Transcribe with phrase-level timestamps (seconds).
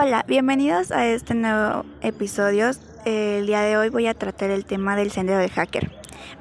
[0.00, 2.70] Hola, bienvenidos a este nuevo episodio.
[3.04, 5.90] El día de hoy voy a tratar el tema del sendero del hacker.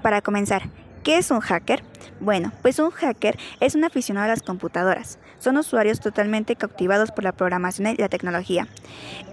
[0.03, 0.69] Para comenzar,
[1.03, 1.81] ¿qué es un hacker?
[2.19, 5.17] Bueno, pues un hacker es un aficionado a las computadoras.
[5.39, 8.67] Son usuarios totalmente cautivados por la programación y la tecnología.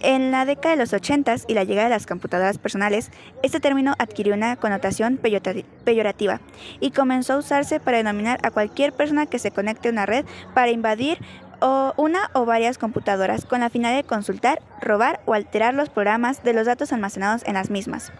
[0.00, 3.10] En la década de los 80 y la llegada de las computadoras personales,
[3.42, 6.40] este término adquirió una connotación peyorativa
[6.80, 10.24] y comenzó a usarse para denominar a cualquier persona que se conecte a una red
[10.54, 11.18] para invadir
[11.60, 16.42] o una o varias computadoras con la finalidad de consultar, robar o alterar los programas
[16.42, 18.12] de los datos almacenados en las mismas.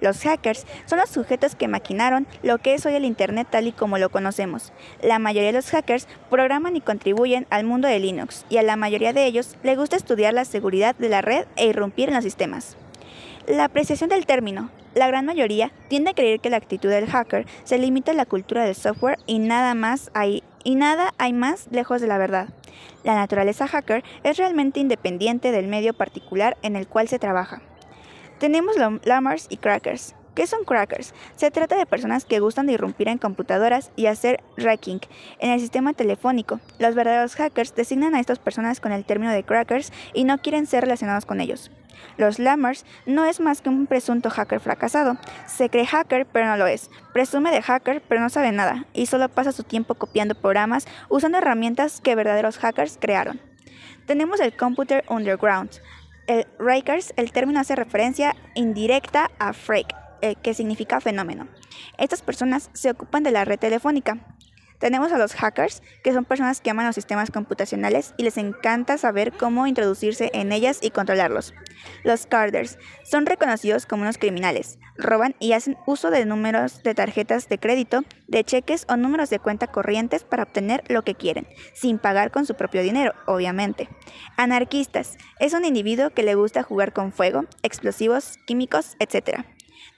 [0.00, 3.72] Los hackers son los sujetos que maquinaron lo que es hoy el Internet tal y
[3.72, 4.72] como lo conocemos.
[5.02, 8.76] La mayoría de los hackers programan y contribuyen al mundo de Linux, y a la
[8.76, 12.24] mayoría de ellos le gusta estudiar la seguridad de la red e irrumpir en los
[12.24, 12.76] sistemas.
[13.46, 14.70] La apreciación del término.
[14.94, 18.26] La gran mayoría tiende a creer que la actitud del hacker se limita a la
[18.26, 22.48] cultura del software y nada más hay, y nada hay más lejos de la verdad.
[23.04, 27.62] La naturaleza hacker es realmente independiente del medio particular en el cual se trabaja.
[28.38, 30.14] Tenemos lammers y crackers.
[30.34, 31.12] ¿Qué son crackers?
[31.36, 35.00] Se trata de personas que gustan de irrumpir en computadoras y hacer hacking
[35.40, 36.60] en el sistema telefónico.
[36.78, 40.66] Los verdaderos hackers designan a estas personas con el término de crackers y no quieren
[40.66, 41.70] ser relacionados con ellos.
[42.16, 45.16] Los Lammers no es más que un presunto hacker fracasado.
[45.46, 46.90] Se cree hacker, pero no lo es.
[47.12, 48.84] Presume de hacker, pero no sabe nada.
[48.92, 53.40] Y solo pasa su tiempo copiando programas usando herramientas que verdaderos hackers crearon.
[54.06, 55.70] Tenemos el Computer Underground.
[56.26, 61.48] El Rakers, el término hace referencia indirecta a freak, eh, que significa fenómeno.
[61.98, 64.18] Estas personas se ocupan de la red telefónica.
[64.80, 68.96] Tenemos a los hackers, que son personas que aman los sistemas computacionales y les encanta
[68.96, 71.54] saber cómo introducirse en ellas y controlarlos.
[72.02, 74.78] Los carders son reconocidos como unos criminales.
[74.96, 79.38] Roban y hacen uso de números de tarjetas de crédito, de cheques o números de
[79.38, 83.88] cuenta corrientes para obtener lo que quieren, sin pagar con su propio dinero, obviamente.
[84.38, 89.44] Anarquistas es un individuo que le gusta jugar con fuego, explosivos, químicos, etc.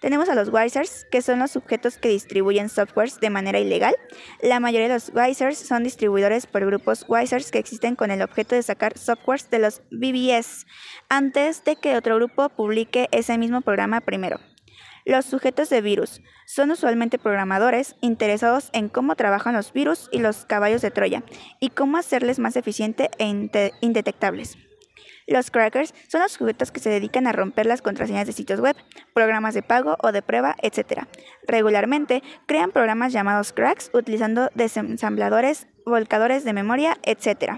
[0.02, 3.94] Tenemos a los Wisers, que son los sujetos que distribuyen softwares de manera ilegal.
[4.42, 8.56] La mayoría de los Wisers son distribuidores por grupos Wisers que existen con el objeto
[8.56, 10.66] de sacar softwares de los BBS
[11.08, 14.40] antes de que otro grupo publique ese mismo programa primero.
[15.04, 20.46] Los sujetos de virus son usualmente programadores interesados en cómo trabajan los virus y los
[20.46, 21.22] caballos de Troya
[21.60, 23.26] y cómo hacerles más eficientes e
[23.80, 24.58] indetectables.
[25.32, 28.76] Los crackers son los sujetos que se dedican a romper las contraseñas de sitios web,
[29.14, 31.04] programas de pago o de prueba, etc.
[31.48, 37.54] Regularmente crean programas llamados cracks utilizando desensambladores, volcadores de memoria, etc.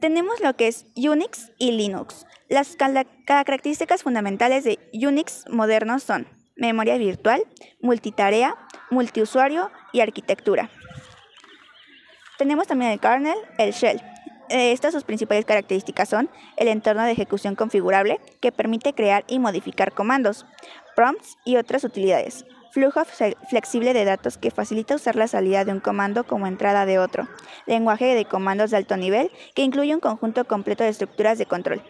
[0.00, 2.24] Tenemos lo que es Unix y Linux.
[2.48, 2.74] Las
[3.26, 6.26] características fundamentales de Unix modernos son
[6.56, 7.42] memoria virtual,
[7.82, 8.56] multitarea,
[8.90, 10.70] multiusuario y arquitectura.
[12.38, 14.00] Tenemos también el kernel, el shell,
[14.48, 19.38] eh, estas sus principales características son el entorno de ejecución configurable, que permite crear y
[19.38, 20.46] modificar comandos,
[20.94, 23.02] prompts y otras utilidades, flujo
[23.48, 27.28] flexible de datos que facilita usar la salida de un comando como entrada de otro,
[27.66, 31.82] lenguaje de comandos de alto nivel que incluye un conjunto completo de estructuras de control.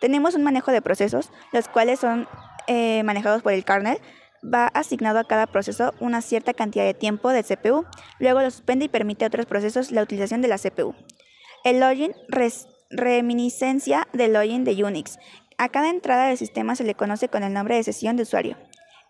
[0.00, 2.28] Tenemos un manejo de procesos, los cuales son
[2.68, 3.98] eh, manejados por el kernel,
[4.42, 7.84] va asignado a cada proceso una cierta cantidad de tiempo de CPU,
[8.18, 10.94] luego lo suspende y permite a otros procesos la utilización de la CPU.
[11.62, 12.14] El login
[12.88, 15.18] reminiscencia del login de Unix.
[15.58, 18.56] A cada entrada del sistema se le conoce con el nombre de sesión de usuario.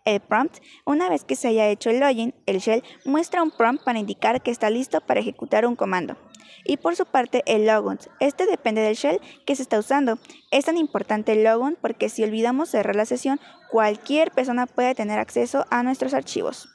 [0.04, 3.84] El prompt, una vez que se haya hecho el login, el shell muestra un prompt
[3.84, 6.16] para indicar que está listo para ejecutar un comando.
[6.64, 8.00] Y por su parte, el logon.
[8.18, 10.18] Este depende del shell que se está usando.
[10.50, 13.38] Es tan importante el logon porque si olvidamos cerrar la sesión,
[13.70, 16.68] cualquier persona puede tener acceso a nuestros archivos.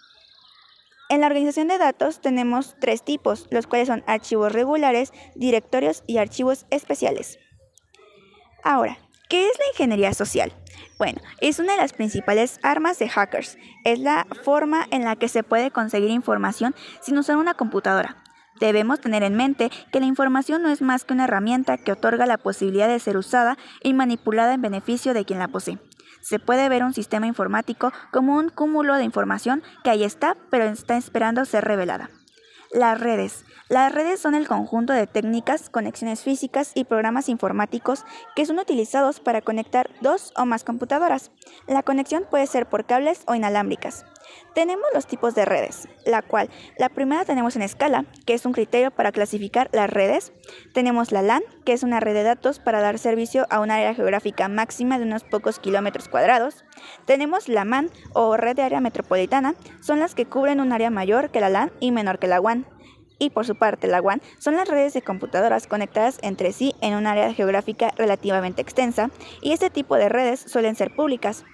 [1.08, 6.18] En la organización de datos tenemos tres tipos, los cuales son archivos regulares, directorios y
[6.18, 7.38] archivos especiales.
[8.64, 8.98] Ahora,
[9.30, 10.52] ¿qué es la ingeniería social?
[10.98, 13.58] Bueno, es una de las principales armas de hackers.
[13.84, 18.24] Es la forma en la que se puede conseguir información sin usar una computadora.
[18.60, 22.26] Debemos tener en mente que la información no es más que una herramienta que otorga
[22.26, 25.78] la posibilidad de ser usada y manipulada en beneficio de quien la posee
[26.22, 30.66] se puede ver un sistema informático como un cúmulo de información que ahí está, pero
[30.66, 32.10] está esperando ser revelada.
[32.72, 33.46] Las redes.
[33.70, 38.04] Las redes son el conjunto de técnicas, conexiones físicas y programas informáticos
[38.36, 41.32] que son utilizados para conectar dos o más computadoras.
[41.68, 44.06] La conexión puede ser por cables o inalámbricas.
[44.54, 48.54] Tenemos los tipos de redes, la cual la primera tenemos en escala, que es un
[48.54, 50.32] criterio para clasificar las redes.
[50.74, 53.94] Tenemos la LAN, que es una red de datos para dar servicio a un área
[53.94, 56.64] geográfica máxima de unos pocos kilómetros cuadrados.
[57.06, 61.32] Tenemos la MAN o red de área metropolitana, son las que cubren un área mayor
[61.32, 62.66] que la LAN y menor que la WAN.
[63.18, 66.96] y por su parte la WAN son las redes de computadoras conectadas entre sí en
[66.96, 69.10] un área geográfica relativamente extensa
[69.42, 71.46] y este tipo de redes suelen ser públicas.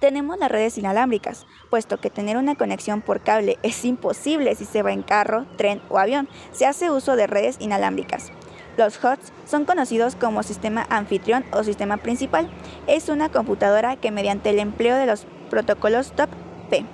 [0.00, 4.82] Tenemos las redes inalámbricas, puesto que tener una conexión por cable es imposible si se
[4.82, 6.28] va en carro, tren o avión.
[6.52, 8.30] Se hace uso de redes inalámbricas.
[8.76, 12.48] Los HOTS son conocidos como sistema anfitrión o sistema principal.
[12.86, 16.86] Es una computadora que mediante el empleo de los protocolos TOP-P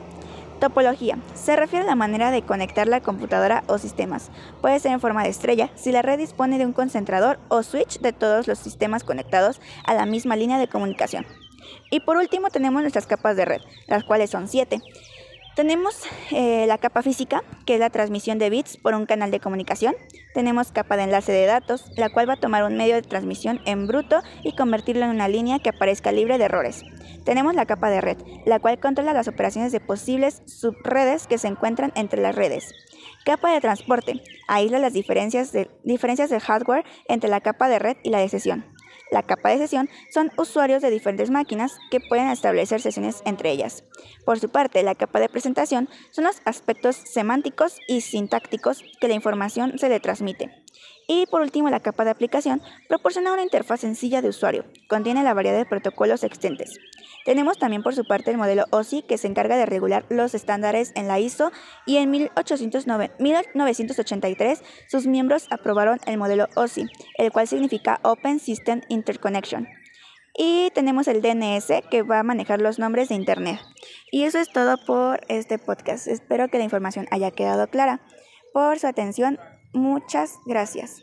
[0.60, 1.18] Topología.
[1.34, 4.30] Se refiere a la manera de conectar la computadora o sistemas.
[4.62, 8.00] Puede ser en forma de estrella si la red dispone de un concentrador o switch
[8.00, 11.26] de todos los sistemas conectados a la misma línea de comunicación.
[11.90, 14.80] Y por último tenemos nuestras capas de red, las cuales son siete.
[15.54, 15.94] Tenemos
[16.32, 19.94] eh, la capa física, que es la transmisión de bits por un canal de comunicación.
[20.34, 23.60] Tenemos capa de enlace de datos, la cual va a tomar un medio de transmisión
[23.64, 26.82] en bruto y convertirlo en una línea que aparezca libre de errores.
[27.24, 31.46] Tenemos la capa de red, la cual controla las operaciones de posibles subredes que se
[31.46, 32.74] encuentran entre las redes.
[33.24, 37.96] Capa de transporte, aísla las diferencias, de, diferencias del hardware entre la capa de red
[38.02, 38.73] y la de sesión.
[39.10, 43.84] La capa de sesión son usuarios de diferentes máquinas que pueden establecer sesiones entre ellas.
[44.24, 49.14] Por su parte, la capa de presentación son los aspectos semánticos y sintácticos que la
[49.14, 50.63] información se le transmite.
[51.06, 54.64] Y por último, la capa de aplicación proporciona una interfaz sencilla de usuario.
[54.88, 56.78] Contiene la variedad de protocolos existentes.
[57.24, 60.92] Tenemos también por su parte el modelo OSI que se encarga de regular los estándares
[60.94, 61.50] en la ISO
[61.86, 66.86] y en 1983 sus miembros aprobaron el modelo OSI,
[67.18, 69.66] el cual significa Open System Interconnection.
[70.36, 73.60] Y tenemos el DNS que va a manejar los nombres de Internet.
[74.10, 76.08] Y eso es todo por este podcast.
[76.08, 78.00] Espero que la información haya quedado clara.
[78.52, 79.38] Por su atención,
[79.74, 81.02] muchas gracias.